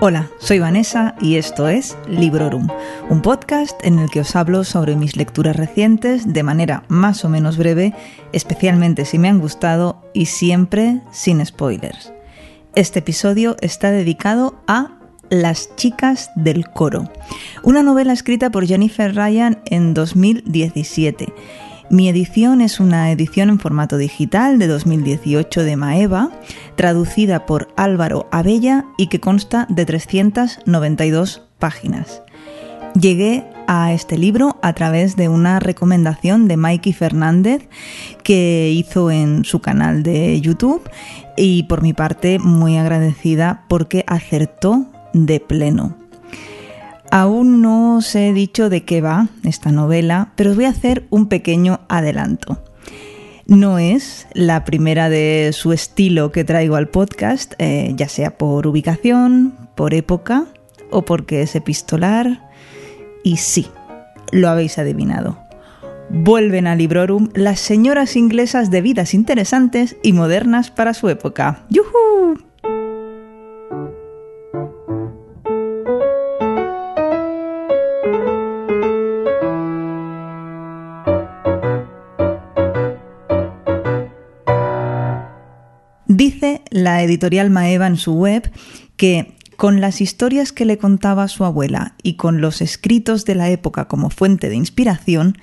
[0.00, 2.68] Hola, soy Vanessa y esto es Librorum,
[3.10, 7.28] un podcast en el que os hablo sobre mis lecturas recientes de manera más o
[7.28, 7.94] menos breve,
[8.32, 12.12] especialmente si me han gustado y siempre sin spoilers.
[12.76, 17.10] Este episodio está dedicado a Las chicas del coro,
[17.64, 21.34] una novela escrita por Jennifer Ryan en 2017
[21.90, 26.30] mi edición es una edición en formato digital de 2018 de Maeva,
[26.76, 32.22] traducida por Álvaro Abella y que consta de 392 páginas.
[32.94, 37.68] Llegué a este libro a través de una recomendación de Mikey Fernández
[38.22, 40.82] que hizo en su canal de YouTube
[41.36, 46.07] y por mi parte muy agradecida porque acertó de pleno.
[47.10, 51.06] Aún no os he dicho de qué va esta novela, pero os voy a hacer
[51.10, 52.62] un pequeño adelanto.
[53.46, 58.66] No es la primera de su estilo que traigo al podcast, eh, ya sea por
[58.66, 60.44] ubicación, por época
[60.90, 62.50] o porque es epistolar.
[63.24, 63.68] Y sí,
[64.32, 65.38] lo habéis adivinado.
[66.10, 71.64] Vuelven a Librorum las señoras inglesas de vidas interesantes y modernas para su época.
[71.70, 72.47] ¡Yuhu!
[86.84, 88.50] La editorial Maeva en su web
[88.96, 93.50] que con las historias que le contaba su abuela y con los escritos de la
[93.50, 95.36] época como fuente de inspiración,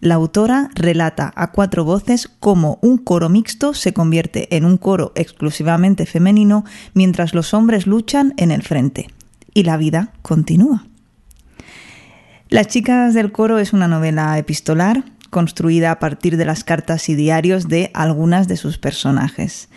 [0.00, 5.12] la autora relata a cuatro voces cómo un coro mixto se convierte en un coro
[5.14, 9.08] exclusivamente femenino mientras los hombres luchan en el frente.
[9.54, 10.84] Y la vida continúa.
[12.50, 17.14] Las chicas del coro es una novela epistolar construida a partir de las cartas y
[17.14, 19.70] diarios de algunas de sus personajes.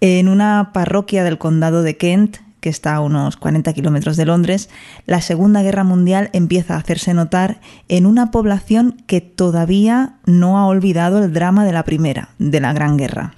[0.00, 4.68] En una parroquia del condado de Kent, que está a unos 40 kilómetros de Londres,
[5.06, 10.66] la Segunda Guerra Mundial empieza a hacerse notar en una población que todavía no ha
[10.66, 13.34] olvidado el drama de la Primera, de la Gran Guerra.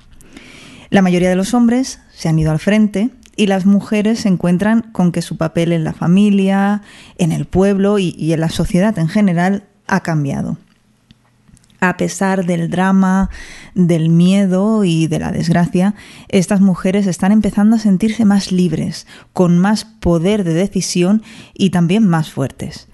[0.90, 4.82] La mayoría de los hombres se han ido al frente y las mujeres se encuentran
[4.92, 6.82] con que su papel en la familia,
[7.16, 10.58] en el pueblo y, y en la sociedad en general ha cambiado
[11.80, 13.30] a pesar del drama,
[13.74, 15.94] del miedo y de la desgracia,
[16.28, 21.22] estas mujeres están empezando a sentirse más libres, con más poder de decisión
[21.54, 22.88] y también más fuertes.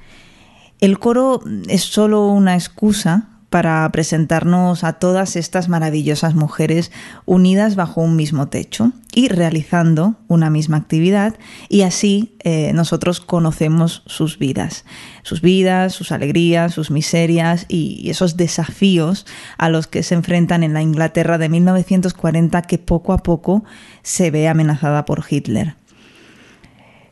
[0.80, 6.90] El coro es solo una excusa para presentarnos a todas estas maravillosas mujeres
[7.24, 11.36] unidas bajo un mismo techo y realizando una misma actividad
[11.68, 14.84] y así eh, nosotros conocemos sus vidas,
[15.22, 19.26] sus vidas, sus alegrías, sus miserias y esos desafíos
[19.58, 23.64] a los que se enfrentan en la Inglaterra de 1940 que poco a poco
[24.02, 25.76] se ve amenazada por Hitler.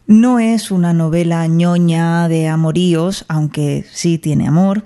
[0.07, 4.85] No es una novela ñoña de amoríos, aunque sí tiene amor,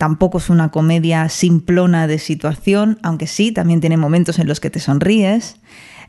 [0.00, 4.70] Tampoco es una comedia simplona de situación, aunque sí, también tiene momentos en los que
[4.70, 5.56] te sonríes.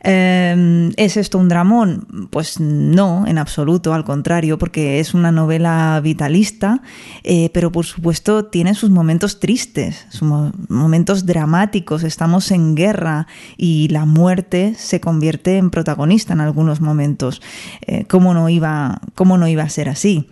[0.00, 2.28] Em, ¿Es esto un dramón?
[2.30, 6.80] Pues no, en absoluto, al contrario, porque es una novela vitalista,
[7.22, 10.26] eh, pero por supuesto tiene sus momentos tristes, sus
[10.70, 13.26] momentos dramáticos, estamos en guerra
[13.58, 17.42] y la muerte se convierte en protagonista en algunos momentos.
[17.86, 20.30] Eh, ¿cómo, no iba, ¿Cómo no iba a ser así?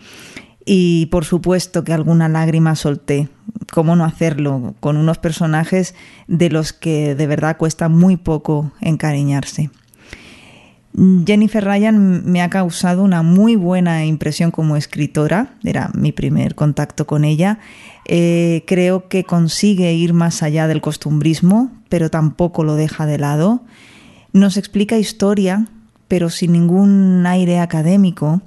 [0.73, 3.29] Y por supuesto que alguna lágrima solté.
[3.73, 5.97] ¿Cómo no hacerlo con unos personajes
[6.29, 9.71] de los que de verdad cuesta muy poco encariñarse?
[11.27, 17.05] Jennifer Ryan me ha causado una muy buena impresión como escritora, era mi primer contacto
[17.05, 17.59] con ella.
[18.07, 23.65] Eh, creo que consigue ir más allá del costumbrismo, pero tampoco lo deja de lado.
[24.33, 25.67] Nos explica historia,
[26.07, 28.41] pero sin ningún aire académico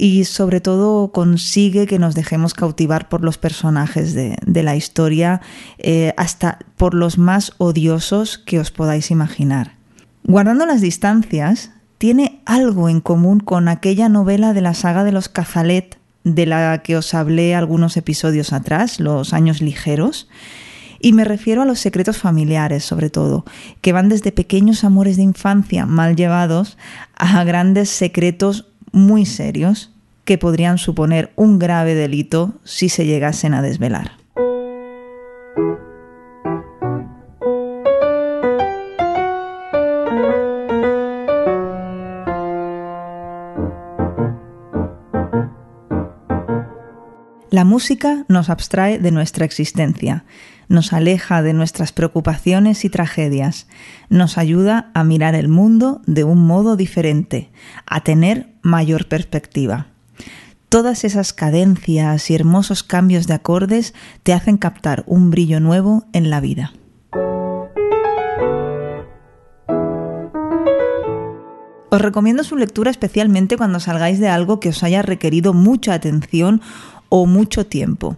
[0.00, 5.42] y sobre todo consigue que nos dejemos cautivar por los personajes de, la historia,
[5.76, 9.76] eh, hasta por los más odiosos que os podáis imaginar.
[10.24, 15.28] Guardando las distancias, tiene algo en común con aquella novela de la saga de los
[15.28, 20.28] Cazalet, de la que os hablé algunos episodios atrás, Los años ligeros,
[20.98, 23.44] y me refiero a los secretos familiares, sobre todo,
[23.82, 26.78] que van desde pequeños amores de infancia mal llevados
[27.16, 29.90] a grandes secretos muy serios.
[30.24, 34.19] que podrían suponer un grave delito si se llegasen a desvelar.
[47.60, 50.24] La música nos abstrae de nuestra existencia,
[50.70, 53.66] nos aleja de nuestras preocupaciones y tragedias,
[54.08, 57.50] nos ayuda a mirar el mundo de un modo diferente,
[57.84, 59.88] a tener mayor perspectiva.
[60.70, 63.92] Todas esas cadencias y hermosos cambios de acordes
[64.22, 66.72] te hacen captar un brillo nuevo en la vida.
[71.92, 76.62] Os recomiendo su lectura especialmente cuando salgáis de algo que os haya requerido mucha atención
[77.10, 78.16] o mucho tiempo.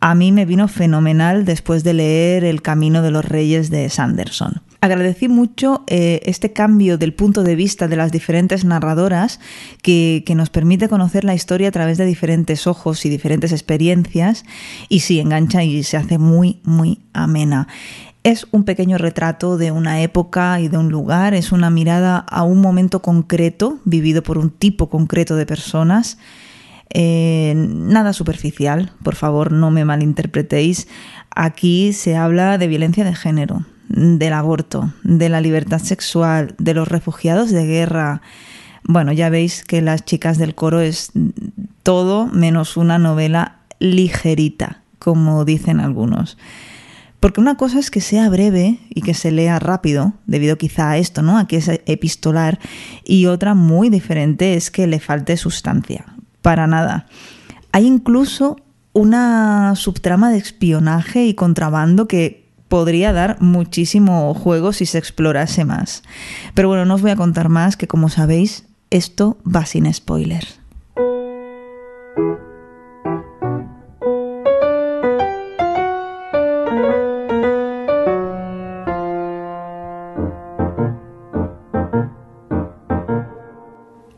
[0.00, 4.60] A mí me vino fenomenal después de leer El Camino de los Reyes de Sanderson.
[4.82, 9.40] Agradecí mucho eh, este cambio del punto de vista de las diferentes narradoras
[9.80, 14.44] que, que, nos permite conocer la historia a través de diferentes ojos y diferentes experiencias
[14.90, 17.66] y sí, engancha y se hace muy, muy amena.
[18.24, 22.42] Es un pequeño retrato de una época y de un lugar, es una mirada a
[22.42, 26.18] un momento concreto vivido por un tipo concreto de personas
[26.90, 30.88] eh, nada superficial, por favor, no me malinterpretéis.
[31.34, 36.88] Aquí se habla de violencia de género, del aborto, de la libertad sexual, de los
[36.88, 38.22] refugiados de guerra.
[38.84, 41.10] Bueno, ya veis que Las chicas del coro es
[41.82, 46.38] todo menos una novela ligerita, como dicen algunos.
[47.18, 50.98] Porque una cosa es que sea breve y que se lea rápido, debido quizá a
[50.98, 51.38] esto, ¿no?
[51.38, 52.58] A que es epistolar,
[53.02, 56.13] y otra muy diferente es que le falte sustancia
[56.44, 57.06] para nada.
[57.72, 58.58] Hay incluso
[58.92, 66.02] una subtrama de espionaje y contrabando que podría dar muchísimo juego si se explorase más.
[66.52, 70.60] Pero bueno, no os voy a contar más, que como sabéis, esto va sin spoilers.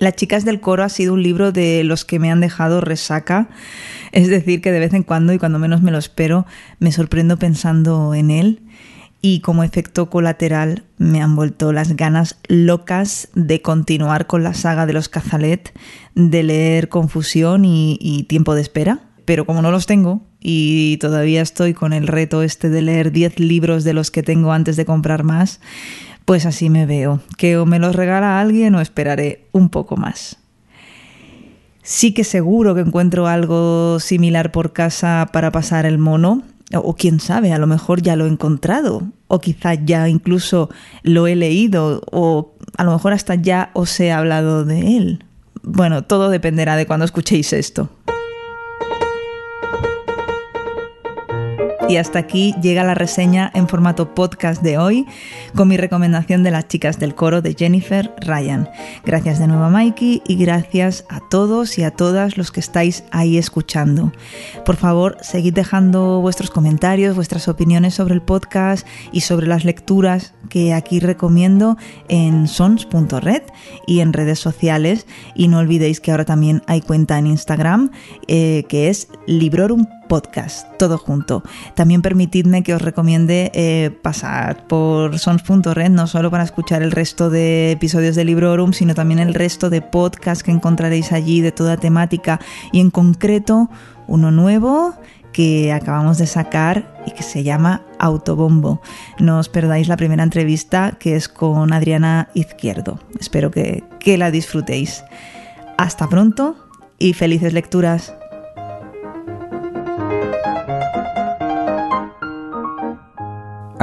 [0.06, 3.49] Las chicas del coro ha sido un libro de los que me han dejado resaca,
[4.12, 6.47] es decir, que de vez en cuando y cuando menos me lo espero,
[6.79, 8.61] me sorprendo pensando en él.
[9.20, 14.87] Y como efecto colateral me han vuelto las ganas locas de continuar con la saga
[14.87, 15.76] de los Cazalet,
[16.14, 21.75] de leer Confusión y, Tiempo de Espera, pero como no los tengo y todavía estoy
[21.75, 25.25] con el reto este de leer 10 libros de los que tengo antes de comprar
[25.25, 25.59] más,
[26.26, 30.37] pues así me veo, que o me los regala alguien o esperaré un poco más.
[31.82, 36.43] Sí que seguro que encuentro algo similar por casa para pasar el mono,
[36.75, 40.69] o quién sabe, a lo mejor ya lo he encontrado, o quizá ya incluso
[41.05, 45.25] lo he leído, o a lo mejor hasta ya os he hablado de él.
[45.62, 47.88] Bueno, todo dependerá de cuando escuchéis esto.
[51.88, 55.06] Y hasta aquí llega la reseña en formato podcast de hoy
[55.55, 58.69] con mi recomendación de las chicas del coro de Jennifer Ryan.
[59.05, 63.05] Gracias de nuevo a Mikey y gracias a todos y a todas los que estáis
[63.12, 64.12] ahí escuchando.
[64.65, 70.35] Por favor, seguid dejando vuestros comentarios, vuestras opiniones sobre el podcast y sobre las lecturas
[70.49, 71.77] que aquí recomiendo
[72.09, 73.43] en sons.red
[73.87, 75.06] y en redes sociales.
[75.37, 77.93] Y no olvidéis que ahora también hay cuenta en Instagram
[78.27, 81.43] eh, que es Librorum podcast, todo junto.
[81.75, 87.31] También permitidme que os recomiende eh, pasar por sons.red, no solo para escuchar el resto
[87.31, 91.76] de episodios de Librorum, sino también el resto de podcasts que encontraréis allí de toda
[91.76, 92.40] temática
[92.73, 93.69] y en concreto
[94.07, 94.95] uno nuevo
[95.33, 98.81] que acabamos de sacar y que se llama Autobombo.
[99.19, 103.00] No os perdáis la primera entrevista que es con Adriana Izquierdo.
[103.21, 105.04] Espero que, que la disfrutéis.
[105.76, 106.57] Hasta pronto
[106.99, 108.14] y felices lecturas.